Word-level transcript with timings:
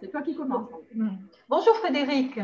C'est 0.00 0.10
toi 0.10 0.22
qui 0.22 0.34
commences. 0.34 0.70
Bonjour 1.50 1.76
Frédéric. 1.76 2.40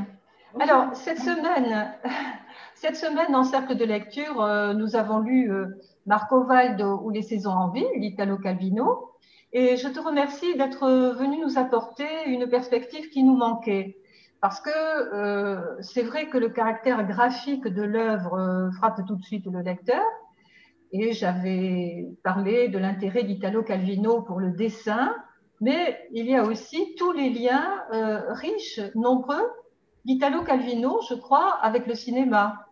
Alors, 0.60 0.94
cette 0.94 1.20
semaine, 1.20 1.94
cette 2.74 2.96
semaine, 2.96 3.34
en 3.34 3.44
cercle 3.44 3.76
de 3.76 3.84
lecture, 3.86 4.42
euh, 4.42 4.74
nous 4.74 4.94
avons 4.94 5.20
lu 5.20 5.50
euh, 5.50 5.68
Marco 6.04 6.44
Valdo 6.44 7.00
ou 7.02 7.08
Les 7.08 7.22
saisons 7.22 7.52
en 7.52 7.70
ville, 7.70 7.86
l'Italo 7.96 8.36
Calvino. 8.36 9.10
Et 9.54 9.78
je 9.78 9.88
te 9.88 9.98
remercie 9.98 10.54
d'être 10.58 10.86
venu 11.18 11.38
nous 11.38 11.56
apporter 11.56 12.06
une 12.26 12.46
perspective 12.46 13.08
qui 13.08 13.24
nous 13.24 13.36
manquait. 13.36 13.96
Parce 14.42 14.60
que 14.60 14.70
euh, 14.70 15.80
c'est 15.80 16.02
vrai 16.02 16.28
que 16.28 16.36
le 16.36 16.50
caractère 16.50 17.06
graphique 17.06 17.66
de 17.66 17.82
l'œuvre 17.82 18.70
frappe 18.76 19.06
tout 19.06 19.16
de 19.16 19.22
suite 19.22 19.46
le 19.46 19.62
lecteur. 19.62 20.04
Et 20.92 21.12
j'avais 21.12 22.06
parlé 22.22 22.68
de 22.68 22.76
l'intérêt 22.76 23.22
d'Italo 23.22 23.62
Calvino 23.62 24.20
pour 24.20 24.40
le 24.40 24.50
dessin, 24.50 25.14
mais 25.60 26.08
il 26.12 26.26
y 26.26 26.34
a 26.34 26.44
aussi 26.44 26.94
tous 26.96 27.12
les 27.12 27.30
liens 27.30 27.82
riches, 28.28 28.80
nombreux, 28.94 29.50
d'Italo 30.04 30.42
Calvino, 30.44 31.00
je 31.08 31.14
crois, 31.14 31.54
avec 31.62 31.86
le 31.86 31.94
cinéma. 31.94 32.66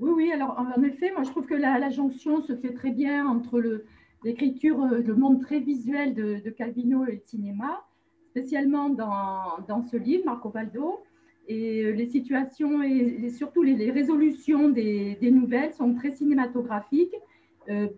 Oui, 0.00 0.10
oui, 0.14 0.32
alors 0.32 0.56
en 0.58 0.82
effet, 0.84 1.12
moi 1.12 1.24
je 1.24 1.30
trouve 1.30 1.46
que 1.46 1.54
la, 1.54 1.90
jonction 1.90 2.40
se 2.42 2.54
fait 2.56 2.72
très 2.72 2.90
bien 2.90 3.26
entre 3.26 3.82
l'écriture, 4.24 4.82
euh, 4.84 5.02
le, 5.02 5.14
monde 5.14 5.42
très 5.42 5.58
visuel 5.58 6.14
de, 6.14 6.50
Calvino 6.50 7.04
et 7.04 7.16
le 7.16 7.20
cinéma, 7.24 7.84
spécialement 8.30 8.90
dans, 8.90 9.82
ce 9.90 9.96
livre, 9.96 10.24
Marco 10.24 10.50
Valdo. 10.50 11.00
Et 11.48 11.82
euh, 11.82 11.92
les 11.92 12.06
situations 12.06 12.82
et, 12.82 13.28
surtout 13.30 13.62
les, 13.62 13.90
résolutions 13.90 14.68
des, 14.68 15.18
nouvelles 15.32 15.74
sont 15.74 15.94
très 15.94 16.12
cinématographiques, 16.12 17.14
euh, 17.14 17.18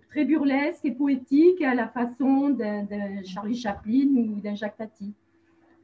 très 0.08 0.24
burlesques 0.24 0.84
et 0.84 0.90
poétiques 0.90 1.62
à 1.62 1.74
la 1.74 1.88
façon 1.88 2.50
d'un 2.50 2.86
Charlie 3.24 3.56
Chaplin 3.56 4.08
ou 4.16 4.40
d'un 4.40 4.54
Jacques 4.54 4.76
Tati. 4.76 5.14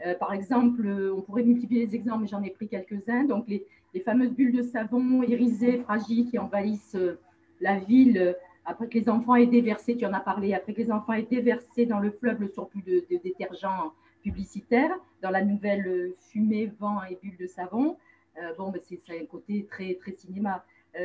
Euh, 0.05 0.15
par 0.15 0.33
exemple, 0.33 0.87
on 1.15 1.23
pourrait 1.23 1.43
multiplier 1.43 1.87
les 1.87 1.95
exemples, 1.95 2.23
mais 2.23 2.27
j'en 2.27 2.43
ai 2.43 2.51
pris 2.51 2.69
quelques-uns. 2.69 3.25
Donc, 3.25 3.47
les, 3.49 3.65
fameuses 4.05 4.33
bulles 4.33 4.53
de 4.53 4.63
savon 4.63 5.23
irisées, 5.23 5.79
fragiles, 5.79 6.29
qui 6.29 6.39
envahissent 6.39 6.97
euh, 6.97 7.19
la 7.63 7.79
ville 7.79 8.19
euh, 8.19 8.33
après 8.67 8.89
que 8.89 8.99
les 8.99 9.09
enfants 9.09 9.37
aient 9.37 9.47
déversé, 9.47 9.97
tu 9.97 10.05
en 10.05 10.13
as 10.13 10.21
parlé, 10.21 10.53
après 10.53 10.75
que 10.75 10.83
les 10.83 10.93
enfants 10.93 11.15
aient 11.15 11.23
déversé 11.23 11.87
dans 11.87 11.99
le 11.99 12.11
fleuve 12.11 12.43
le 12.43 12.49
surplus 12.49 12.83
de, 12.83 13.07
de 13.11 13.17
détergents 13.23 13.95
publicitaires, 14.23 14.95
dans 15.23 15.31
la 15.31 15.43
nouvelle 15.43 16.13
fumée, 16.19 16.71
vent 16.79 17.03
et 17.05 17.17
bulles 17.23 17.39
de 17.39 17.47
savon. 17.47 17.97
bon, 18.59 18.71
ben, 18.71 18.81
c'est 18.83 19.01
un 19.09 19.25
côté 19.25 19.65
très, 19.71 19.95
très 19.95 20.13
cinéma. 20.13 20.63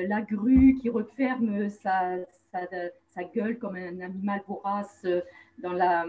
La 0.07 0.21
grue 0.21 0.77
qui 0.81 0.89
referme 0.89 1.69
sa, 1.69 2.17
sa, 2.51 3.23
gueule 3.35 3.57
comme 3.57 3.75
un 3.75 3.99
animal 3.99 4.41
vorace 4.47 5.05
dans, 5.61 5.73
la, 5.73 6.05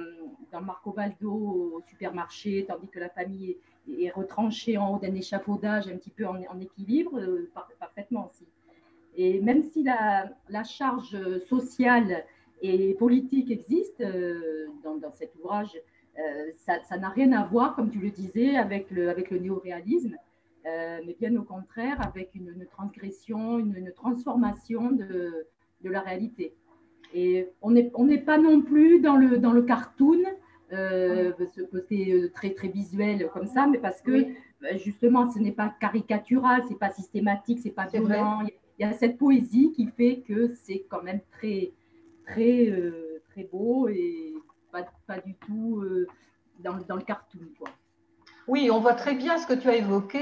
dans 0.50 0.61
Marco 0.61 0.92
Baldo 0.92 1.33
au 1.33 1.83
supermarché, 1.89 2.64
tandis 2.66 2.89
que 2.89 3.00
la 3.00 3.08
famille 3.08 3.56
est, 3.98 4.11
retranchée 4.11 4.78
en 4.78 4.94
haut 4.94 4.98
d'un 4.98 5.14
échafaudage 5.14 5.89
un 5.89 5.97
petit 5.97 6.11
peu 6.11 6.27
en, 6.27 6.61
équilibre, 6.61 7.19
euh, 7.19 7.50
parfaitement 7.78 8.28
aussi. 8.30 8.47
Et 9.16 9.41
même 9.41 9.62
si 9.62 9.83
la, 9.83 10.30
la, 10.48 10.64
charge 10.64 11.17
sociale 11.46 12.24
et 12.62 12.94
politique 12.94 13.50
existe 13.50 14.00
euh, 14.00 14.67
dans, 14.83 14.96
dans, 14.96 15.12
cet 15.12 15.34
ouvrage, 15.36 15.77
euh, 16.19 16.50
ça 16.56 16.96
n'a 16.96 17.08
rien 17.08 17.33
à 17.33 17.44
voir, 17.44 17.74
comme 17.74 17.91
tu 17.91 17.98
le 17.98 18.11
disais, 18.11 18.56
avec 18.56 18.91
le, 18.91 19.11
avec 19.11 19.30
le 19.30 19.39
néoréalisme, 19.39 20.17
mais 20.64 21.16
bien 21.18 21.36
au 21.36 21.42
contraire 21.42 22.00
avec 22.06 22.34
une, 22.34 22.66
transgression, 22.70 23.58
une, 23.58 23.77
une 23.77 23.92
transformation 23.92 24.92
de, 24.92 25.46
de 25.82 25.91
la 25.91 26.00
réalité. 26.00 26.55
Et 27.14 27.48
on 27.60 27.72
n'est 27.72 27.91
on 27.94 28.08
pas 28.18 28.38
non 28.38 28.62
plus 28.62 29.00
dans 29.00 29.16
le, 29.16 29.38
dans 29.38 29.52
le 29.52 29.62
cartoon, 29.62 30.22
euh, 30.72 31.33
ce 31.55 31.60
côté 31.62 32.12
euh, 32.12 32.30
très, 32.33 32.55
très 32.55 32.68
visuel 32.68 33.28
comme 33.33 33.46
ça, 33.46 33.66
mais 33.66 33.78
parce 33.78 34.00
que 34.00 34.24
bah, 34.62 34.77
justement, 34.78 35.30
ce 35.30 35.38
n'est 35.38 35.52
pas 35.52 35.74
caricatural, 35.80 36.62
c'est 36.68 36.78
pas 36.78 36.90
systématique, 36.90 37.58
c'est 37.62 37.70
pas 37.70 37.86
violent. 37.86 38.40
Il 38.78 38.83
y 38.83 38.84
a 38.84 38.92
cette 38.94 39.18
poésie 39.18 39.72
qui 39.72 39.86
fait 39.88 40.22
que 40.27 40.55
c'est 40.55 40.86
quand 40.89 41.02
même 41.02 41.20
très, 41.30 41.72
très, 42.27 42.70
euh, 42.70 43.22
très 43.30 43.45
beau 43.45 43.89
et 43.89 44.33
pas, 44.72 44.86
pas 45.06 45.20
du 45.20 45.34
tout 45.34 45.84
dans, 46.61 46.78
dans, 46.89 46.96
le 46.96 47.02
cartoon. 47.02 47.40
Oui, 48.48 48.70
on 48.70 48.80
voit 48.80 48.95
très 48.95 49.14
bien 49.14 49.39
ce 49.39 49.47
que 49.47 49.55
tu 49.55 49.69
as 49.69 49.77
évoqué, 49.77 50.20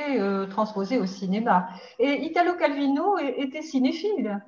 transposé 0.50 0.98
au 0.98 1.06
cinéma. 1.06 1.68
Et 1.98 2.24
Italo 2.24 2.54
Calvino 2.54 3.18
était 3.18 3.62
cinéphile. 3.62 4.40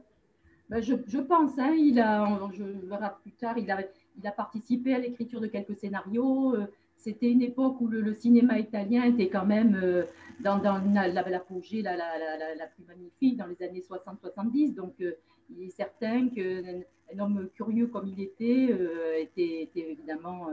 Ben, 0.72 0.81
je, 0.81 1.19
pense, 1.19 1.59
hein, 1.59 1.75
il 1.77 2.00
a, 2.00 2.27
je 2.55 2.65
verrai 2.65 3.11
plus 3.21 3.32
tard, 3.32 3.59
il 3.59 3.71
a, 3.71 4.32
participé 4.32 4.94
à 4.94 4.99
l'écriture 4.99 5.38
de 5.38 5.47
quelques 5.47 5.77
scénarios. 5.77 6.55
Euh, 6.55 6.66
c'était 6.97 7.31
une 7.31 7.43
époque 7.43 7.78
où 7.82 7.88
le, 7.88 8.15
cinéma 8.15 8.59
italien 8.59 9.05
était 9.05 9.28
quand 9.28 9.44
même 9.44 9.78
euh, 9.82 10.05
dans, 10.41 10.56
la, 10.62 11.09
la, 11.09 11.09
la, 11.09 12.55
la, 12.55 12.66
plus 12.69 12.84
magnifique 12.88 13.37
dans 13.37 13.44
les 13.44 13.62
années 13.62 13.82
60-70. 13.82 14.75
Donc, 14.75 14.94
euh, 15.03 15.12
il 15.50 15.65
est 15.65 15.77
certain 15.77 16.31
qu'un 16.31 16.81
un 17.15 17.19
homme 17.19 17.50
curieux 17.55 17.88
comme 17.88 18.09
il 18.09 18.22
était 18.22 18.75
était, 19.21 19.69
évidemment 19.75 20.47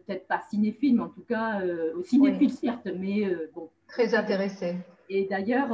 peut-être 0.00 0.26
pas 0.26 0.40
cinéphile, 0.50 0.96
mais 0.96 1.02
en 1.02 1.08
tout 1.08 1.24
cas 1.28 1.60
cinéphile 2.04 2.50
certes, 2.50 2.88
mais 2.98 3.24
bon. 3.54 3.68
Très 3.88 4.14
intéressé. 4.14 4.76
Et 5.08 5.26
d'ailleurs, 5.30 5.70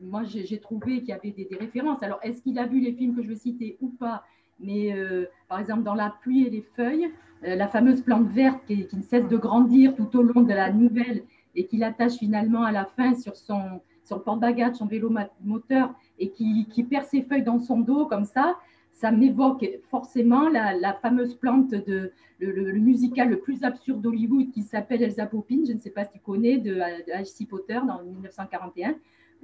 moi, 0.00 0.22
j'ai 0.24 0.58
trouvé 0.58 1.00
qu'il 1.00 1.08
y 1.08 1.12
avait 1.12 1.30
des, 1.30 1.48
références. 1.58 2.02
Alors, 2.02 2.18
est-ce 2.22 2.42
qu'il 2.42 2.58
a 2.58 2.66
vu 2.66 2.80
les 2.80 2.92
films 2.92 3.16
que 3.16 3.22
je 3.22 3.28
vais 3.28 3.36
citer 3.36 3.76
ou 3.80 3.88
pas? 3.88 4.24
Mais 4.60 4.92
euh, 4.92 5.26
par 5.48 5.58
exemple, 5.58 5.82
dans 5.82 5.94
La 5.94 6.14
pluie 6.22 6.46
et 6.46 6.50
les 6.50 6.64
feuilles, 6.76 7.10
euh, 7.44 7.56
la 7.56 7.68
fameuse 7.68 8.02
plante 8.02 8.28
verte 8.28 8.60
qui, 8.66 8.86
ne 8.92 9.02
cesse 9.02 9.28
de 9.28 9.36
grandir 9.36 9.94
tout 9.96 10.16
au 10.16 10.22
long 10.22 10.42
de 10.42 10.52
la 10.52 10.72
nouvelle 10.72 11.24
et 11.54 11.66
qu'il 11.66 11.82
attache 11.82 12.14
finalement 12.14 12.62
à 12.62 12.72
la 12.72 12.84
fin 12.84 13.14
sur 13.14 13.36
son 13.36 13.80
le 14.10 14.18
porte-bagages, 14.18 14.76
son 14.76 14.86
vélo 14.86 15.10
moteur, 15.42 15.90
et 16.18 16.28
qui, 16.28 16.86
perd 16.88 17.06
ses 17.06 17.22
feuilles 17.22 17.42
dans 17.42 17.58
son 17.58 17.80
dos 17.80 18.06
comme 18.06 18.26
ça, 18.26 18.56
ça 18.94 19.10
m'évoque 19.10 19.66
forcément 19.90 20.48
la, 20.48 20.94
fameuse 20.94 21.34
plante 21.34 21.70
de 21.70 22.10
le, 22.38 22.72
musical 22.72 23.28
le 23.28 23.38
plus 23.38 23.62
absurde 23.62 24.00
d'Hollywood 24.00 24.50
qui 24.50 24.62
s'appelle 24.62 25.02
Elsa 25.02 25.26
Poppin, 25.26 25.60
je 25.66 25.72
ne 25.72 25.78
sais 25.78 25.90
pas 25.90 26.04
si 26.04 26.12
tu 26.12 26.20
connais, 26.20 26.58
de, 26.58 26.74
de 26.74 27.12
H.C. 27.12 27.46
Potter 27.46 27.80
dans 27.86 28.02
1941 28.02 28.94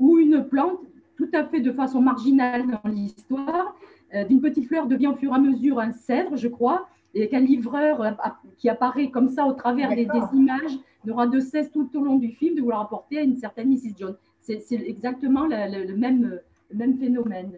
où 0.01 0.19
une 0.19 0.45
plante, 0.45 0.81
tout 1.17 1.29
à 1.33 1.45
fait 1.45 1.61
de 1.61 1.71
façon 1.71 2.01
marginale 2.01 2.67
dans 2.67 2.91
l'histoire, 2.91 3.77
euh, 4.15 4.25
d'une 4.25 4.41
petite 4.41 4.67
fleur 4.67 4.87
devient 4.87 5.09
au 5.09 5.15
fur 5.15 5.33
et 5.33 5.37
à 5.37 5.39
mesure 5.39 5.79
un 5.79 5.93
cèdre, 5.93 6.37
je 6.37 6.49
crois, 6.49 6.89
et 7.15 7.29
qu'un 7.29 7.41
livreur 7.41 8.03
euh, 8.03 8.11
qui 8.57 8.69
apparaît 8.69 9.11
comme 9.11 9.29
ça 9.29 9.47
au 9.47 9.53
travers 9.53 9.91
des, 9.91 10.09
images 10.33 10.79
n'aura 11.05 11.27
de 11.27 11.39
cesse 11.39 11.71
tout 11.71 11.89
au 11.95 12.03
long 12.03 12.17
du 12.17 12.31
film 12.31 12.57
de 12.57 12.61
vouloir 12.61 12.81
apporter 12.81 13.19
à 13.19 13.23
une 13.23 13.37
certaine 13.37 13.69
Mrs. 13.69 13.97
Jones. 13.99 14.17
C'est 14.41 14.65
exactement 14.73 15.47
le, 15.47 15.95
même, 15.95 16.41
même, 16.75 16.99
phénomène. 16.99 17.53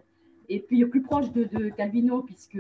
Et 0.49 0.61
puis, 0.61 0.85
plus 0.87 1.03
proche 1.03 1.31
de, 1.33 1.71
Calvino, 1.71 2.23
puisque 2.23 2.59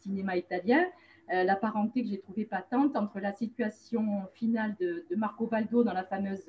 cinéma 0.00 0.36
italien, 0.36 0.84
euh, 1.32 1.42
la 1.44 1.56
parenté 1.56 2.02
que 2.02 2.08
j'ai 2.08 2.18
trouvée 2.18 2.44
patente 2.44 2.96
entre 2.96 3.18
la 3.18 3.32
situation 3.32 4.22
finale 4.34 4.74
de, 4.78 5.04
de 5.10 5.16
Marco 5.16 5.46
Valdo 5.46 5.82
dans 5.82 5.94
la 5.94 6.04
fameuse 6.04 6.44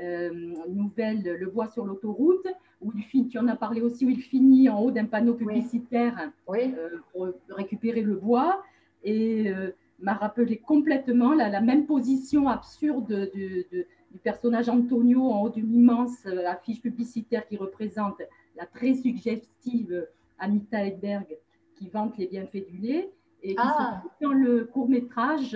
euh, 0.00 0.54
nouvelle 0.68 1.22
Le 1.22 1.46
bois 1.46 1.68
sur 1.68 1.84
l'autoroute, 1.84 2.46
où 2.80 2.92
il 3.12 3.28
tu 3.28 3.38
en 3.38 3.48
as 3.48 3.56
parlé 3.56 3.80
aussi, 3.80 4.06
où 4.06 4.10
il 4.10 4.22
finit 4.22 4.68
en 4.68 4.80
haut 4.80 4.90
d'un 4.90 5.06
panneau 5.06 5.34
publicitaire 5.34 6.30
euh, 6.48 6.88
pour 7.12 7.28
récupérer 7.48 8.02
le 8.02 8.14
bois, 8.14 8.62
et 9.02 9.52
m'a 10.00 10.14
rappelé 10.14 10.56
complètement 10.56 11.34
la, 11.34 11.60
même 11.60 11.84
position 11.84 12.48
absurde 12.48 13.30
du 13.34 14.18
personnage 14.22 14.68
Antonio 14.70 15.30
en 15.30 15.42
haut 15.42 15.50
d'une 15.50 15.74
immense 15.74 16.24
affiche 16.46 16.80
publicitaire 16.80 17.46
qui 17.46 17.58
représente 17.58 18.22
la 18.56 18.66
très 18.66 18.94
suggestive 18.94 20.06
Anita 20.38 20.84
Edberg 20.84 21.36
qui 21.76 21.88
vante 21.88 22.16
les 22.18 22.26
bienfaits 22.26 22.66
du 22.68 22.78
lait. 22.78 23.10
Et 23.46 23.56
qui 23.56 23.60
ah. 23.62 24.02
dans 24.22 24.32
le 24.32 24.64
court 24.64 24.88
métrage 24.88 25.54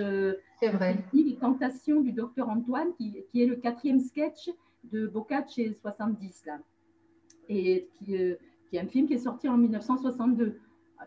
c'est 0.59 0.69
vrai. 0.69 0.97
Les 1.13 1.37
tentations 1.37 2.01
du 2.01 2.11
docteur 2.11 2.49
Antoine, 2.49 2.93
qui, 2.97 3.25
est 3.33 3.45
le 3.45 3.55
quatrième 3.55 3.99
sketch 3.99 4.49
de 4.91 5.07
Boccace 5.07 5.59
70, 5.81 6.43
là. 6.45 6.59
Et 7.47 7.87
euh, 8.09 8.35
qui, 8.69 8.75
est 8.75 8.79
un 8.79 8.87
film 8.87 9.07
qui 9.07 9.13
est 9.13 9.19
sorti 9.19 9.47
en 9.47 9.57
1962. 9.57 10.59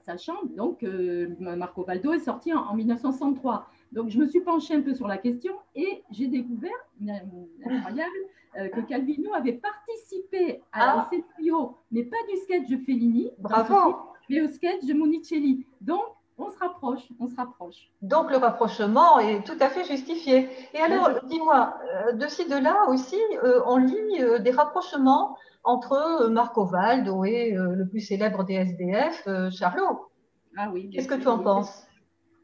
Sachant 0.04 0.42
donc 0.56 0.82
euh, 0.82 1.28
Marco 1.38 1.84
Baldo 1.84 2.12
est 2.12 2.20
sorti 2.20 2.52
en, 2.52 2.74
1963. 2.74 3.68
Donc 3.92 4.10
je 4.10 4.18
me 4.18 4.26
suis 4.26 4.40
penchée 4.40 4.74
un 4.74 4.82
peu 4.82 4.94
sur 4.94 5.06
la 5.06 5.18
question 5.18 5.54
et 5.74 6.02
j'ai 6.10 6.26
découvert, 6.26 6.70
incroyable, 7.00 8.10
euh, 8.58 8.68
que 8.68 8.80
Calvino 8.80 9.32
avait 9.34 9.54
participé 9.54 10.62
à 10.72 11.00
ah. 11.00 11.10
scénario, 11.10 11.76
mais 11.90 12.04
pas 12.04 12.16
du 12.30 12.36
sketch 12.38 12.68
de 12.68 12.76
Fellini, 12.78 13.30
Bravo. 13.38 13.96
mais 14.28 14.40
au 14.42 14.48
sketch 14.48 14.84
de 14.84 14.94
Monicelli. 14.94 15.66
Donc 15.80 16.02
on 16.38 16.50
se 16.50 16.58
rapproche, 16.58 17.08
on 17.20 17.28
se 17.28 17.36
rapproche. 17.36 17.90
Donc 18.00 18.30
le 18.30 18.36
rapprochement 18.36 19.18
est 19.18 19.44
tout 19.44 19.56
à 19.60 19.68
fait 19.68 19.84
justifié. 19.84 20.48
Et 20.74 20.78
alors, 20.78 21.10
dis-moi, 21.24 21.76
euh, 22.08 22.12
de 22.12 22.26
ci, 22.26 22.48
de 22.48 22.56
là 22.56 22.88
aussi, 22.88 23.20
euh, 23.44 23.60
on 23.66 23.76
lit 23.76 24.20
euh, 24.20 24.38
des 24.38 24.50
rapprochements 24.50 25.36
entre 25.64 26.28
Marco 26.30 26.64
Valdo 26.64 27.24
et 27.24 27.52
le 27.52 27.86
plus 27.86 28.00
célèbre 28.00 28.42
des 28.42 28.54
SDF, 28.54 29.28
Charlot. 29.52 30.08
Ah 30.56 30.70
oui. 30.72 30.90
Qu'est-ce 30.90 31.06
que 31.06 31.14
tu 31.14 31.28
en 31.28 31.38
penses? 31.38 31.86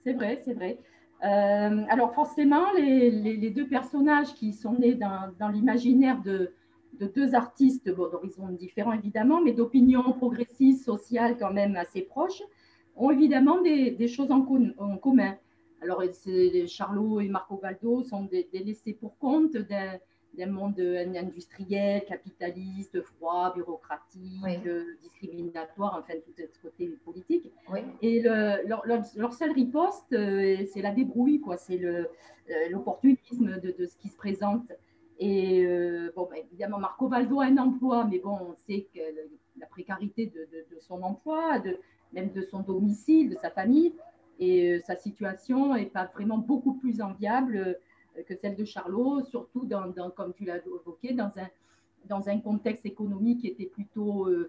C'est 0.04 0.12
vrai, 0.12 0.40
c'est 0.44 0.54
vrai. 0.54 0.78
Alors 1.20 2.14
forcément, 2.14 2.72
les, 2.76 3.50
deux 3.50 3.66
personnages 3.66 4.34
qui 4.34 4.52
sont 4.52 4.74
nés 4.74 4.94
dans, 4.94 5.48
l'imaginaire 5.48 6.20
de, 6.22 6.52
deux 7.14 7.34
artistes 7.34 7.88
d'horizons 7.88 8.48
différents 8.48 8.92
évidemment, 8.92 9.40
mais 9.40 9.52
d'opinions 9.52 10.12
progressistes, 10.12 10.84
sociales 10.84 11.36
quand 11.38 11.52
même 11.52 11.76
assez 11.76 12.02
proches, 12.02 12.42
ont 12.96 13.10
évidemment 13.10 13.60
des, 13.60 14.08
choses 14.08 14.30
en, 14.30 14.42
commun. 14.96 15.36
Alors, 15.80 16.02
Charlot 16.66 17.20
et 17.20 17.28
Marco 17.28 17.56
Valdo 17.56 18.02
sont 18.02 18.24
des, 18.24 18.48
laissés 18.52 18.94
pour 18.94 19.16
compte 19.18 19.56
d'un 19.56 19.98
monde 20.46 20.78
industriel, 20.78 22.04
capitaliste, 22.06 23.02
froid, 23.02 23.52
bureaucratique, 23.54 24.68
discriminatoire, 25.02 25.96
enfin 25.98 26.18
tout 26.24 26.32
ce 26.36 26.60
côté 26.60 26.88
politique. 27.04 27.52
Et 28.02 28.20
leur, 28.20 29.34
seule 29.34 29.52
riposte, 29.52 30.12
euh, 30.12 30.64
c'est 30.72 30.82
la 30.82 30.92
débrouille, 30.92 31.40
quoi. 31.40 31.56
C'est 31.56 31.82
euh, 31.82 32.04
l'opportunisme 32.70 33.60
de, 33.60 33.86
ce 33.86 33.96
qui 33.96 34.08
se 34.08 34.16
présente. 34.16 34.72
Et 35.18 35.64
euh, 35.66 36.12
bon, 36.14 36.28
ben, 36.30 36.38
évidemment, 36.38 36.78
Marco 36.78 37.08
Valdo 37.08 37.40
a 37.40 37.46
un 37.46 37.58
emploi, 37.58 38.04
mais 38.04 38.18
bon, 38.18 38.38
on 38.40 38.54
sait 38.54 38.86
que 38.94 39.00
la 39.58 39.66
précarité 39.66 40.26
de, 40.26 40.78
son 40.80 41.02
emploi, 41.02 41.58
de, 41.58 41.78
même 42.12 42.30
de 42.30 42.42
son 42.42 42.60
domicile, 42.60 43.30
de 43.30 43.36
sa 43.36 43.50
famille, 43.50 43.92
et 44.38 44.74
euh, 44.74 44.80
sa 44.86 44.96
situation 44.96 45.74
n'est 45.74 45.86
pas 45.86 46.04
vraiment 46.14 46.38
beaucoup 46.38 46.74
plus 46.74 47.00
enviable 47.00 47.56
euh, 47.56 47.74
que 48.26 48.34
celle 48.34 48.56
de 48.56 48.64
Charlot, 48.64 49.22
surtout 49.24 49.64
dans, 49.64 49.92
comme 50.10 50.34
tu 50.34 50.44
l'as 50.44 50.58
évoqué, 50.58 51.12
dans 51.14 51.32
un, 51.36 51.48
dans 52.06 52.28
un 52.28 52.40
contexte 52.40 52.86
économique 52.86 53.40
qui 53.40 53.48
était 53.48 53.66
plutôt 53.66 54.26
euh, 54.28 54.48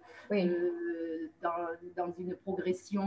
dans, 1.41 1.67
dans, 1.95 2.13
une 2.17 2.35
progression 2.35 3.03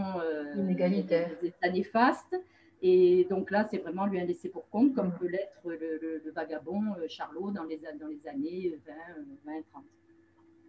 inégalitaire, 0.56 1.30
néfaste. 1.72 2.36
Et 2.84 3.26
donc 3.30 3.50
là, 3.50 3.66
c'est 3.70 3.78
vraiment 3.78 4.06
lui 4.06 4.20
un 4.20 4.24
laissé 4.24 4.48
pour 4.48 4.68
compte, 4.68 4.94
comme 4.94 5.12
peut 5.12 5.28
l'être 5.28 5.60
le, 5.64 6.20
le, 6.24 6.30
vagabond 6.32 6.82
Charlot 7.08 7.52
dans 7.52 7.64
les, 7.64 7.78
dans 7.78 8.08
les 8.08 8.26
années 8.28 8.78
20, 9.46 9.52
20, 9.52 9.62
30. 9.70 9.84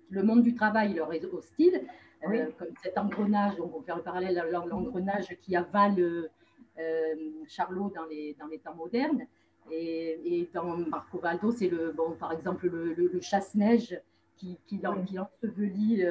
Le 0.09 0.21
monde 0.21 0.43
du 0.43 0.53
travail 0.53 0.93
leur 0.93 1.11
est 1.11 1.25
hostile, 1.25 1.81
euh, 2.29 2.49
comme 2.57 2.69
cet 2.81 2.97
engrenage, 2.97 3.57
donc 3.57 3.75
on 3.75 3.79
peut 3.79 3.85
faire 3.85 3.97
le 3.97 4.03
parallèle 4.03 4.37
à 4.37 4.45
l'engrenage 4.45 5.35
qui 5.41 5.55
avale 5.55 5.99
euh, 5.99 7.15
Charlot 7.47 7.91
dans 7.93 8.05
les, 8.05 8.35
dans 8.39 8.47
les 8.47 8.59
temps 8.59 8.75
modernes. 8.75 9.25
Et, 9.71 10.49
dans 10.53 10.77
Marco 10.77 11.19
Valdo, 11.19 11.51
c'est 11.51 11.69
le, 11.69 11.91
bon, 11.91 12.11
par 12.11 12.31
exemple 12.31 12.67
le, 12.67 13.21
chasse-neige 13.21 13.99
qui, 14.35 14.59
qui, 14.65 14.79
qui 14.79 15.19
ensevelit, 15.19 16.03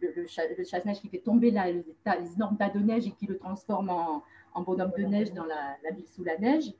le, 0.00 0.26
chasse-neige 0.26 1.00
qui 1.00 1.08
fait 1.08 1.18
tomber 1.18 1.50
la, 1.50 1.70
les, 1.70 1.84
énormes 2.34 2.56
tas 2.56 2.70
de 2.70 2.78
neige 2.78 3.06
et 3.06 3.12
qui 3.12 3.26
le 3.26 3.38
transforme 3.38 3.90
en, 3.90 4.22
en 4.54 4.62
bonhomme 4.62 4.92
de 4.96 5.04
neige 5.04 5.32
dans 5.32 5.44
la, 5.44 5.76
ville 5.92 6.06
sous 6.08 6.24
la 6.24 6.36
neige. 6.38 6.72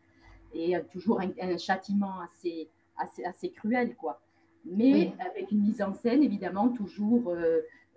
Et 0.52 0.74
toujours 0.92 1.20
un, 1.20 1.58
châtiment 1.58 2.20
assez, 2.20 2.68
assez, 2.96 3.24
assez, 3.24 3.50
cruel, 3.50 3.94
quoi. 3.94 4.20
Mais 4.70 5.12
avec 5.18 5.50
une 5.52 5.62
mise 5.62 5.80
en 5.82 5.92
scène, 5.92 6.22
évidemment, 6.22 6.68
toujours 6.68 7.34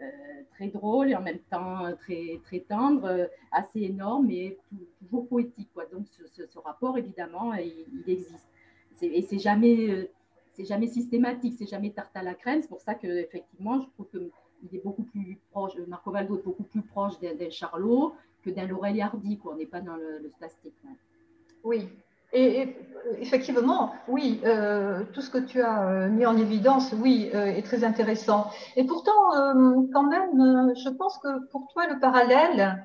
euh, 0.01 0.05
très 0.51 0.69
drôle 0.69 1.09
et 1.09 1.15
en 1.15 1.21
même 1.21 1.39
temps 1.49 1.93
très, 1.97 2.39
très 2.45 2.61
tendre, 2.61 3.05
euh, 3.05 3.25
assez 3.51 3.81
énorme 3.81 4.27
mais 4.27 4.57
toujours 4.99 5.27
poétique. 5.27 5.69
Quoi. 5.73 5.85
Donc 5.91 6.05
ce, 6.07 6.59
rapport, 6.59 6.97
évidemment, 6.97 7.53
il, 7.53 8.03
existe. 8.07 8.47
Et 9.01 9.21
c'est 9.21 9.39
jamais, 9.39 9.89
euh, 9.89 10.09
c'est 10.53 10.63
jamais 10.63 10.87
systématique, 10.87 11.55
c'est 11.57 11.69
jamais 11.69 11.91
tarte 11.91 12.15
à 12.15 12.23
la 12.23 12.33
crème. 12.33 12.61
C'est 12.61 12.69
pour 12.69 12.79
ça 12.79 12.95
qu'effectivement, 12.95 13.81
je 13.81 13.87
trouve 13.89 14.07
qu'il 14.09 14.77
est 14.77 14.83
beaucoup 14.83 15.03
plus 15.03 15.37
proche, 15.51 15.73
Marco 15.87 16.11
Valdo 16.11 16.37
est 16.37 16.43
beaucoup 16.43 16.63
plus 16.63 16.81
proche 16.81 17.19
d'un 17.19 17.49
Charlot 17.49 18.13
que 18.41 18.49
d'un 18.49 18.67
Laurel 18.67 19.01
Hardy. 19.01 19.37
Quoi. 19.37 19.53
On 19.53 19.57
n'est 19.57 19.65
pas 19.65 19.81
dans 19.81 19.97
le, 19.97 20.19
le 20.19 20.29
plastique. 20.37 20.75
Oui, 21.63 21.89
et, 22.33 22.75
effectivement, 23.17 23.93
oui, 24.07 24.41
euh, 24.45 25.03
tout 25.13 25.21
ce 25.21 25.29
que 25.29 25.37
tu 25.37 25.61
as 25.61 25.87
euh, 25.87 26.09
mis 26.09 26.25
en 26.25 26.37
évidence, 26.37 26.93
oui, 26.93 27.29
euh, 27.33 27.45
est 27.45 27.63
très 27.63 27.83
intéressant. 27.83 28.49
Et 28.75 28.83
pourtant, 28.83 29.11
quand 29.93 30.03
même, 30.03 30.73
je 30.75 30.89
pense 30.89 31.17
que 31.19 31.47
pour 31.47 31.67
toi, 31.73 31.87
le 31.87 31.99
parallèle 31.99 32.83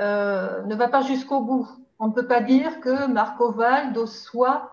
ne 0.00 0.74
va 0.74 0.88
pas 0.88 1.02
jusqu'au 1.02 1.40
bout. 1.40 1.68
On 1.98 2.08
ne 2.08 2.12
peut 2.12 2.26
pas 2.26 2.40
dire 2.40 2.80
que 2.80 3.08
Marco 3.08 3.50
Valdo 3.50 4.06
soit 4.06 4.70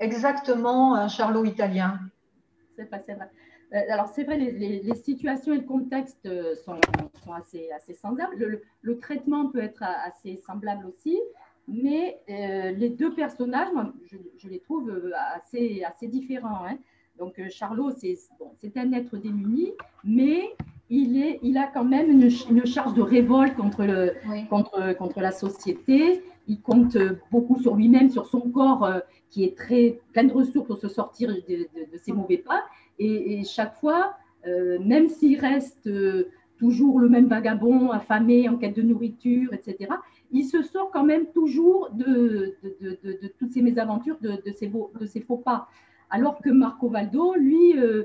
exactement 0.00 0.94
un 0.94 1.08
Charlot 1.08 1.44
italien. 1.44 1.98
C'est 2.76 2.84
vrai. 2.88 3.30
Alors, 3.90 4.08
c'est 4.08 4.24
vrai, 4.24 4.38
les, 4.38 4.94
situations 4.94 5.52
et 5.52 5.58
le 5.58 5.64
contexte 5.64 6.26
sont, 6.64 6.80
assez, 7.34 7.68
semblables. 7.94 8.36
Le, 8.36 8.62
le, 8.80 8.98
traitement 8.98 9.50
peut 9.50 9.62
être 9.62 9.82
assez 9.82 10.38
semblable 10.38 10.86
aussi. 10.86 11.18
Mais 11.68 12.18
euh, 12.30 12.72
les 12.72 12.88
deux 12.88 13.14
personnages, 13.14 13.68
je, 14.38 14.48
les 14.48 14.58
trouve 14.58 14.88
euh, 14.88 15.10
assez, 15.34 15.82
assez 15.84 16.08
différents. 16.08 16.64
Hein. 16.66 16.78
Donc, 17.18 17.38
euh, 17.38 17.48
Charlot, 17.50 17.90
c'est 17.90 18.16
bon, 18.38 18.52
un 18.76 18.92
être 18.92 19.18
démuni, 19.18 19.72
mais 20.02 20.54
il, 20.88 21.22
est, 21.22 21.38
il 21.42 21.58
a 21.58 21.66
quand 21.66 21.84
même 21.84 22.10
une, 22.10 22.30
une 22.50 22.64
charge 22.64 22.94
de 22.94 23.02
révolte 23.02 23.54
contre, 23.56 23.84
le, 23.84 24.14
contre, 24.48 24.94
contre 24.96 25.20
la 25.20 25.32
société. 25.32 26.22
Il 26.46 26.62
compte 26.62 26.96
beaucoup 27.30 27.60
sur 27.60 27.76
lui-même, 27.76 28.08
sur 28.08 28.26
son 28.26 28.40
corps 28.40 28.90
qui 29.28 29.44
est 29.44 29.54
très 29.54 30.00
plein 30.14 30.24
de 30.24 30.32
ressources 30.32 30.66
pour 30.66 30.78
se 30.78 30.88
sortir 30.88 31.28
de, 31.28 31.68
de, 31.92 31.98
ses 31.98 32.12
mauvais 32.12 32.38
pas. 32.38 32.62
Et, 32.98 33.40
et 33.40 33.44
chaque 33.44 33.74
fois, 33.74 34.14
même 34.46 35.10
s'il 35.10 35.38
reste 35.38 35.90
toujours 36.58 37.00
le 37.00 37.08
même 37.08 37.26
vagabond, 37.26 37.90
affamé, 37.90 38.48
en 38.48 38.56
quête 38.56 38.76
de 38.76 38.82
nourriture, 38.82 39.52
etc., 39.52 39.90
il 40.30 40.44
se 40.44 40.62
sort 40.62 40.90
quand 40.90 41.04
même 41.04 41.26
toujours 41.26 41.90
de, 41.92 42.54
de, 42.80 43.32
toutes 43.38 43.52
ces 43.52 43.62
mésaventures, 43.62 44.18
de, 44.20 44.38
ces, 44.54 44.68
de 44.68 45.06
ces 45.06 45.20
faux 45.20 45.38
pas. 45.38 45.68
Alors 46.10 46.40
que 46.40 46.50
Marco 46.50 46.88
Valdo, 46.88 47.34
lui, 47.34 47.78
euh, 47.78 48.04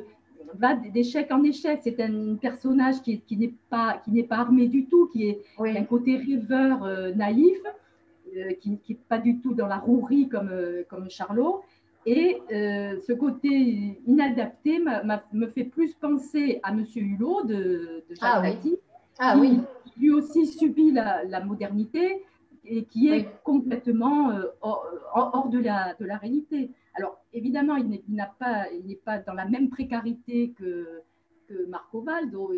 va 0.55 0.75
d'échec 0.75 1.31
en 1.31 1.43
échec. 1.43 1.79
C'est 1.83 1.99
un 1.99 2.35
personnage 2.35 3.01
qui, 3.01 3.21
qui 3.21 3.37
n'est 3.37 3.53
pas, 3.69 4.01
armé 4.29 4.67
du 4.67 4.85
tout, 4.85 5.07
qui 5.07 5.27
est 5.29 5.41
un 5.59 5.83
côté 5.83 6.17
rêveur 6.17 6.83
euh, 6.83 7.11
naïf, 7.13 7.57
euh, 8.35 8.53
qui 8.59 8.71
n'est 8.71 8.97
pas 9.09 9.19
du 9.19 9.39
tout 9.39 9.53
dans 9.53 9.67
la 9.67 9.77
rouerie 9.77 10.29
comme, 10.29 10.51
comme 10.89 11.09
Charlot. 11.09 11.61
Et 12.05 12.41
ce 12.49 13.13
côté 13.13 14.01
inadapté 14.05 14.79
me 14.79 15.47
fait 15.47 15.63
plus 15.63 15.93
penser 15.95 16.59
à 16.63 16.73
Monsieur 16.73 17.01
Hulot 17.01 17.43
de, 17.43 18.03
de 18.09 18.15
Jacques 18.15 18.57
ah, 19.19 19.33
ah 19.35 19.37
oui. 19.39 19.59
lui 19.97 20.11
aussi 20.11 20.47
subit 20.47 20.91
la, 20.91 21.43
modernité 21.43 22.23
et 22.65 22.85
qui 22.85 23.09
est 23.09 23.29
complètement 23.43 24.31
euh, 24.31 24.45
hors, 24.61 25.49
de, 25.49 25.59
la, 25.59 25.93
de 25.99 26.05
la 26.05 26.17
réalité. 26.17 26.71
Alors, 26.95 27.19
évidemment, 27.33 27.75
il 27.75 27.89
n'est 27.89 28.23
pas, 28.39 28.67
pas 29.05 29.17
dans 29.19 29.33
la 29.33 29.45
même 29.45 29.69
précarité 29.69 30.53
que, 30.57 31.01
que 31.47 31.65
Marco 31.67 32.01
Valdo, 32.01 32.53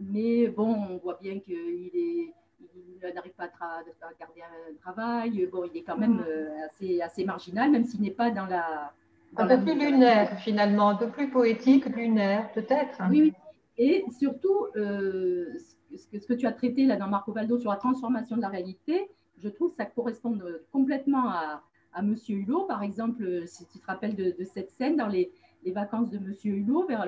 mais 0.00 0.48
bon, 0.48 0.74
on 0.90 0.96
voit 0.98 1.18
bien 1.20 1.38
qu'il 1.40 1.90
est 1.94 2.32
il 2.60 3.14
n'arrive 3.14 3.32
pas 3.32 3.44
à, 3.44 3.82
garder 4.18 4.42
un 4.42 4.74
travail. 4.80 5.48
Bon, 5.50 5.64
il 5.64 5.78
est 5.78 5.82
quand 5.82 5.96
même 5.96 6.24
euh, 6.26 6.48
assez, 6.66 7.00
assez 7.00 7.24
marginal, 7.24 7.70
même 7.70 7.84
s'il 7.84 8.00
n'est 8.00 8.10
pas 8.10 8.30
dans 8.30 8.46
la. 8.46 8.92
un 9.36 9.46
peu 9.46 9.62
plus 9.62 9.78
lunaire, 9.78 10.38
finalement, 10.40 10.90
un 10.90 10.96
peu 10.96 11.08
plus 11.08 11.30
poétique, 11.30 11.86
lunaire, 11.86 12.50
peut-être. 12.52 12.98
Oui, 13.10 13.20
oui. 13.22 13.32
Et 13.76 14.04
surtout, 14.18 14.66
euh, 14.76 15.46
ce 15.96 16.26
que 16.26 16.34
tu 16.34 16.46
as 16.46 16.52
traité 16.52 16.84
là 16.84 16.96
dans 16.96 17.06
Marco 17.06 17.32
Valdo 17.32 17.58
sur 17.58 17.70
la 17.70 17.76
transformation 17.76 18.36
de 18.36 18.42
la 18.42 18.48
réalité, 18.48 19.08
je 19.38 19.48
trouve 19.48 19.70
que 19.70 19.76
ça 19.76 19.86
correspond 19.86 20.36
complètement 20.72 21.28
à, 21.28 21.62
à 21.92 22.02
Monsieur 22.02 22.38
Hulot. 22.38 22.64
Par 22.64 22.82
exemple, 22.82 23.46
si 23.46 23.66
tu 23.66 23.78
te 23.78 23.86
rappelles 23.86 24.16
de, 24.16 24.34
cette 24.44 24.70
scène 24.70 24.96
dans 24.96 25.06
les, 25.06 25.30
vacances 25.66 26.10
de 26.10 26.18
Monsieur 26.18 26.54
Hulot, 26.54 26.86
vers 26.86 27.06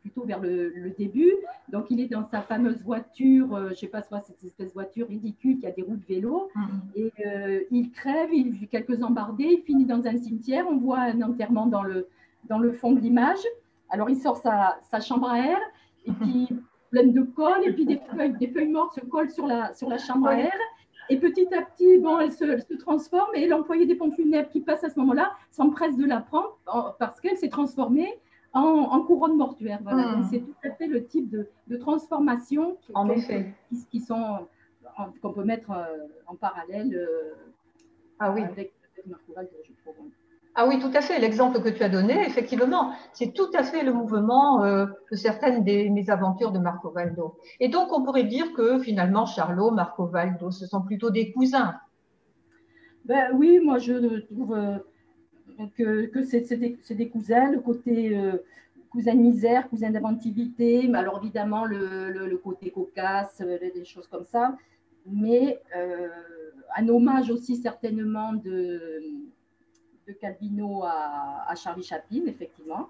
plutôt 0.00 0.24
vers 0.24 0.40
le, 0.40 0.92
début. 0.98 1.32
Donc, 1.68 1.86
il 1.90 2.00
est 2.00 2.08
dans 2.08 2.24
sa 2.24 2.42
fameuse 2.42 2.82
voiture, 2.82 3.54
euh, 3.54 3.66
je 3.66 3.70
ne 3.70 3.74
sais 3.74 3.86
pas, 3.86 4.02
soit 4.02 4.20
cette 4.20 4.42
espèce 4.42 4.68
de 4.68 4.72
voiture 4.72 5.08
ridicule 5.08 5.58
qui 5.58 5.66
a 5.66 5.70
des 5.70 5.82
roues 5.82 5.96
de 5.96 6.06
vélo. 6.06 6.50
Mm-hmm. 6.56 6.96
Et 6.96 7.12
euh, 7.26 7.60
il 7.70 7.90
crève, 7.90 8.30
il 8.32 8.50
vit 8.50 8.68
quelques 8.68 9.02
embardés, 9.02 9.58
il 9.58 9.62
finit 9.62 9.84
dans 9.84 10.06
un 10.06 10.16
cimetière. 10.16 10.66
On 10.68 10.78
voit 10.78 11.00
un 11.00 11.22
enterrement 11.22 11.66
dans 11.66 11.82
le, 11.82 12.08
dans 12.48 12.58
le 12.58 12.72
fond 12.72 12.92
de 12.92 13.00
l'image. 13.00 13.38
Alors, 13.90 14.10
il 14.10 14.16
sort 14.16 14.36
sa, 14.38 14.78
sa 14.90 15.00
chambre 15.00 15.28
à 15.28 15.38
air 15.38 15.58
et 16.06 16.12
puis 16.12 16.48
pleine 16.90 17.12
de 17.12 17.22
colle, 17.22 17.64
et 17.64 17.72
puis 17.72 17.86
des 17.86 17.98
feuilles, 17.98 18.36
des 18.38 18.48
feuilles 18.48 18.68
mortes 18.68 18.94
se 18.94 19.00
collent 19.00 19.30
sur 19.30 19.46
la, 19.46 19.72
sur 19.74 19.88
la 19.88 19.98
chambre 19.98 20.28
à 20.28 20.38
air. 20.38 20.52
Et 21.10 21.18
petit 21.18 21.52
à 21.52 21.62
petit, 21.62 21.98
bon, 21.98 22.20
elle 22.20 22.32
se, 22.32 22.58
se 22.58 22.74
transforme 22.74 23.34
et 23.34 23.46
l'employé 23.46 23.84
des 23.84 23.96
pompes 23.96 24.14
funèbres 24.14 24.48
qui 24.48 24.60
passe 24.60 24.84
à 24.84 24.90
ce 24.90 24.98
moment-là 25.00 25.32
s'empresse 25.50 25.96
de 25.96 26.06
la 26.06 26.20
prendre 26.20 26.56
parce 26.98 27.20
qu'elle 27.20 27.36
s'est 27.36 27.48
transformée 27.48 28.18
en, 28.52 28.60
en, 28.60 29.00
couronne 29.02 29.36
mortuaire. 29.36 29.80
Voilà. 29.82 30.16
Hmm. 30.16 30.28
c'est 30.30 30.40
tout 30.40 30.54
à 30.64 30.70
fait 30.70 30.86
le 30.86 31.04
type 31.04 31.28
de, 31.28 31.48
de 31.66 31.76
transformation 31.76 32.76
qui, 32.80 32.92
en 32.94 33.08
effet. 33.10 33.54
qui, 33.90 34.00
sont 34.00 34.46
qu'on 35.22 35.32
peut 35.32 35.44
mettre 35.44 35.70
euh, 35.70 36.06
en 36.26 36.36
parallèle 36.36 36.94
euh, 36.94 37.34
ah 38.18 38.32
oui. 38.32 38.42
avec, 38.42 38.72
avec 39.36 39.50
je 39.64 39.72
trouve. 39.82 39.94
Ah 40.56 40.66
oui, 40.66 40.80
tout 40.80 40.90
à 40.94 41.00
fait. 41.00 41.20
L'exemple 41.20 41.62
que 41.62 41.68
tu 41.68 41.82
as 41.82 41.88
donné, 41.88 42.26
effectivement, 42.26 42.92
c'est 43.12 43.32
tout 43.32 43.50
à 43.54 43.62
fait 43.62 43.84
le 43.84 43.92
mouvement 43.92 44.64
euh, 44.64 44.86
de 45.10 45.16
certaines 45.16 45.62
des 45.62 45.88
mésaventures 45.90 46.50
de 46.50 46.58
Marco 46.58 46.90
Valdo. 46.90 47.36
Et 47.60 47.68
donc, 47.68 47.92
on 47.92 48.02
pourrait 48.02 48.24
dire 48.24 48.52
que 48.52 48.80
finalement, 48.80 49.26
Charlot, 49.26 49.70
Marco 49.70 50.06
Valdo, 50.06 50.50
ce 50.50 50.66
sont 50.66 50.82
plutôt 50.82 51.10
des 51.10 51.30
cousins. 51.32 51.74
ben, 53.04 53.30
Oui, 53.34 53.60
moi 53.60 53.78
je 53.78 54.20
trouve 54.26 54.56
que, 55.76 56.06
que 56.06 56.22
c'est 56.24 56.56
des, 56.56 57.08
cousins, 57.08 57.52
le 57.52 57.60
côté 57.60 58.18
cousin 58.90 59.14
de 59.14 59.20
misère, 59.20 59.68
cousin 59.68 59.90
d'inventivité, 59.90 60.88
mais 60.88 60.98
alors 60.98 61.20
évidemment 61.22 61.64
le, 61.64 62.10
le, 62.10 62.36
côté 62.38 62.70
cocasse, 62.72 63.40
des 63.40 63.84
choses 63.84 64.08
comme 64.08 64.24
ça, 64.24 64.56
mais 65.06 65.62
un 66.76 66.88
hommage 66.88 67.30
aussi 67.30 67.56
certainement 67.56 68.32
de, 68.32 69.30
de 70.06 70.12
Calvino 70.12 70.82
à, 70.84 71.44
à 71.48 71.54
Charlie 71.54 71.82
Chaplin, 71.82 72.22
effectivement. 72.26 72.88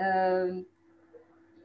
Euh, 0.00 0.62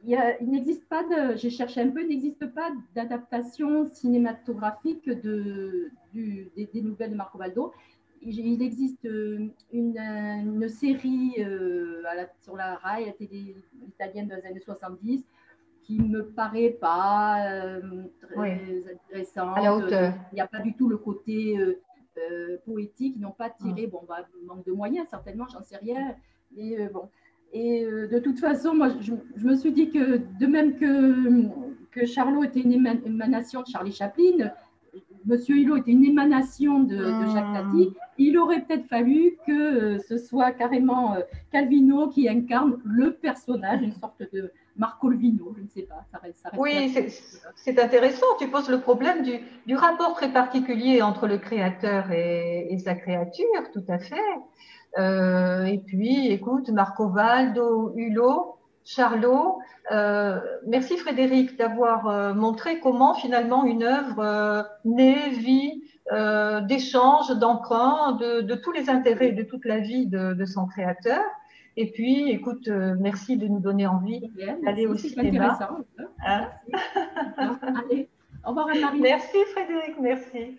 il, 0.06 0.50
n'existe 0.50 0.86
pas 0.86 1.02
de, 1.02 1.36
j'ai 1.36 1.50
cherché 1.50 1.80
un 1.80 1.88
peu, 1.88 2.02
il 2.02 2.08
n'existe 2.08 2.46
pas 2.52 2.70
d'adaptation 2.94 3.86
cinématographique 3.86 5.08
de, 5.08 5.90
du, 6.12 6.50
des, 6.56 6.82
nouvelles 6.82 7.12
de 7.12 7.16
Marco 7.16 7.38
Valdo. 7.38 7.72
Il, 8.20 8.62
existe 8.62 9.04
euh, 9.04 9.48
une, 9.72 9.98
une 9.98 10.68
série 10.68 11.34
euh, 11.38 12.02
sur 12.40 12.56
la 12.56 12.76
RAI, 12.76 13.06
la 13.06 13.12
télé 13.12 13.56
italienne 13.86 14.28
des 14.28 14.46
années 14.46 14.60
70, 14.60 15.24
qui 15.82 16.00
me 16.00 16.24
paraît 16.24 16.70
pas 16.70 17.36
très 18.22 18.84
intéressante. 18.90 19.58
À 19.58 19.62
la 19.62 19.76
hauteur. 19.76 20.14
Il 20.32 20.36
n'y 20.36 20.40
a 20.40 20.46
pas 20.46 20.60
du 20.60 20.74
tout 20.74 20.88
le 20.88 20.96
côté 20.96 21.58
poétique. 22.64 23.14
Ils 23.16 23.22
n'ont 23.22 23.30
pas 23.32 23.50
tiré, 23.50 23.86
bon, 23.86 24.02
bah, 24.08 24.26
manque 24.46 24.64
de 24.64 24.72
moyens 24.72 25.06
certainement, 25.10 25.46
j'en 25.52 25.62
sais 25.62 25.76
rien. 25.76 26.14
Mais 26.56 26.88
bon, 26.88 27.08
et 27.54 27.84
euh, 27.84 28.08
de 28.08 28.18
toute 28.18 28.40
façon, 28.40 28.74
moi, 28.74 28.88
je, 29.00 29.12
me 29.46 29.54
suis 29.54 29.70
dit 29.70 29.88
que 29.88 30.20
de 30.40 30.46
même 30.46 30.76
que, 30.76 31.48
que 31.92 32.04
Charlot 32.04 32.42
était 32.42 32.60
une 32.60 32.72
émanation 32.72 33.62
de 33.62 33.68
Charlie 33.68 33.92
Chaplin, 33.92 34.50
Monsieur 35.24 35.56
Hulot 35.56 35.76
était 35.76 35.92
une 35.92 36.04
émanation 36.04 36.80
de, 36.80 36.98
Jacques 37.32 37.48
hmm. 37.48 37.72
Tati, 37.72 37.92
il 38.18 38.36
aurait 38.38 38.60
peut-être 38.62 38.86
fallu 38.86 39.36
que 39.46 39.52
euh, 39.52 39.98
ce 40.00 40.18
soit 40.18 40.50
carrément 40.50 41.14
euh, 41.14 41.20
Calvino 41.50 42.08
qui 42.08 42.28
incarne 42.28 42.78
le 42.84 43.12
personnage, 43.12 43.82
une 43.82 43.94
sorte 43.94 44.22
de 44.32 44.52
Marco 44.76 45.08
Lvino, 45.08 45.54
je 45.56 45.62
ne 45.62 45.68
sais 45.68 45.82
pas. 45.82 46.04
Ça 46.10 46.18
reste, 46.18 46.46
oui, 46.56 46.92
c'est 47.56 47.78
intéressant. 47.78 48.26
Tu 48.38 48.48
poses 48.48 48.68
le 48.68 48.80
problème 48.80 49.22
du, 49.22 49.38
du, 49.66 49.76
rapport 49.76 50.14
très 50.14 50.32
particulier 50.32 51.00
entre 51.00 51.26
le 51.26 51.38
créateur 51.38 52.10
et, 52.10 52.72
et 52.72 52.78
sa 52.78 52.94
créature, 52.94 53.70
tout 53.72 53.84
à 53.88 53.98
fait. 53.98 54.16
Euh, 54.98 55.64
et 55.64 55.78
puis, 55.78 56.28
écoute, 56.28 56.70
Marco 56.70 57.08
Valdo, 57.08 57.92
Hulot, 57.96 58.56
Charlot. 58.84 59.58
Euh, 59.92 60.40
merci 60.66 60.96
Frédéric 60.96 61.56
d'avoir 61.58 62.08
euh, 62.08 62.34
montré 62.34 62.80
comment 62.80 63.14
finalement 63.14 63.64
une 63.64 63.82
œuvre 63.82 64.66
naît, 64.84 65.30
vit, 65.30 65.82
d'échange, 66.68 67.30
d'emprunt, 67.38 68.12
de, 68.20 68.42
de, 68.42 68.54
tous 68.54 68.72
les 68.72 68.90
intérêts, 68.90 69.32
de 69.32 69.42
toute 69.42 69.64
la 69.64 69.78
vie 69.78 70.06
de, 70.06 70.34
de 70.34 70.44
son 70.44 70.66
créateur. 70.66 71.22
Et 71.76 71.90
puis, 71.90 72.30
écoute, 72.30 72.68
merci 72.68 73.36
de 73.36 73.48
nous 73.48 73.60
donner 73.60 73.86
envie 73.86 74.30
d'aller 74.62 74.86
au 74.86 74.96
cinéma. 74.96 75.58
Hein 76.24 76.48
Allez, 77.36 78.08
au 78.44 78.50
revoir 78.50 78.68
Anne-Marie. 78.68 79.00
Merci 79.00 79.38
Frédéric, 79.52 79.98
merci. 80.00 80.58